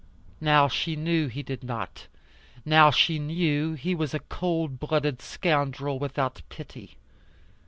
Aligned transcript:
Now, 0.39 0.67
she 0.67 0.95
knew 0.95 1.27
he 1.27 1.43
did 1.43 1.63
not. 1.63 2.07
Now, 2.65 2.89
she 2.89 3.19
knew 3.19 3.73
he 3.75 3.93
was 3.93 4.15
a 4.15 4.19
cold 4.19 4.79
blooded 4.79 5.21
scoundrel, 5.21 5.99
without 5.99 6.41
pity. 6.49 6.97